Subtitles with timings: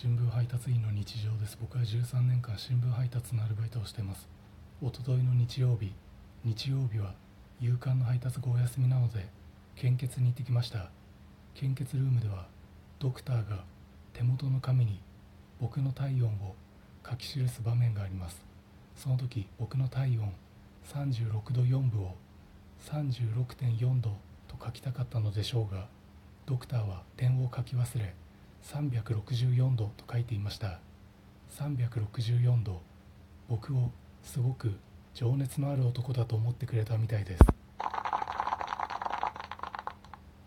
[0.00, 1.58] 新聞配達員の日常です。
[1.60, 4.28] 僕は13年間新聞配達のアルバイトをしてます。
[4.80, 5.92] 一昨日の日曜日
[6.44, 7.14] 日曜日は
[7.58, 9.26] 夕刊の配達がお休みなので
[9.74, 10.90] 献血に行ってきました。
[11.56, 12.46] 献血ルームでは
[13.00, 13.64] ドクターが
[14.12, 15.00] 手元の紙に
[15.60, 16.54] 僕の体温を
[17.04, 18.40] 書き記す場面があります。
[18.94, 20.32] その時僕の体温
[20.94, 22.14] 36度4分を
[22.88, 24.10] 36.4度
[24.46, 25.88] と書きたかったのでしょうが
[26.46, 28.14] ドクターは点を書き忘れ
[28.64, 30.80] 364度と書いていました。
[31.58, 32.82] 364度。
[33.48, 33.90] 僕を
[34.22, 34.74] すごく
[35.14, 37.44] 情熱のある男だと思ってくれたみたいです。